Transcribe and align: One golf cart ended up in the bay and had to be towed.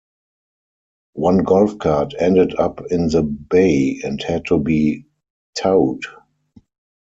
One 1.13 1.43
golf 1.43 1.77
cart 1.77 2.15
ended 2.19 2.55
up 2.55 2.83
in 2.89 3.09
the 3.09 3.21
bay 3.21 4.01
and 4.03 4.19
had 4.23 4.45
to 4.47 4.57
be 4.57 5.05
towed. 5.55 6.05